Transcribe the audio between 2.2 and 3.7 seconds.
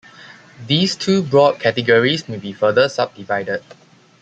may be further subdivided.